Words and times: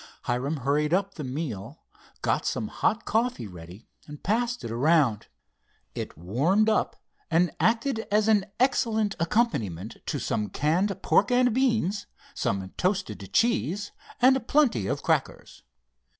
Hiram 0.23 0.57
hurried 0.65 0.95
up 0.95 1.13
the 1.13 1.23
meal, 1.23 1.79
got 2.23 2.43
some 2.47 2.69
hot 2.69 3.05
coffee 3.05 3.45
ready, 3.45 3.87
and 4.07 4.23
passed 4.23 4.63
it 4.63 4.71
around. 4.71 5.27
It 5.93 6.17
warmed 6.17 6.69
up, 6.69 6.95
and 7.29 7.51
acted 7.59 8.07
as 8.11 8.27
an 8.27 8.47
excellent 8.59 9.15
accompaniment 9.19 9.97
to 10.07 10.17
some 10.17 10.49
canned 10.49 11.03
pork 11.03 11.29
and 11.29 11.53
beans, 11.53 12.07
some 12.33 12.71
toasted 12.77 13.29
cheese, 13.31 13.91
and 14.19 14.47
plenty 14.47 14.87
of 14.87 15.03
crackers. 15.03 15.61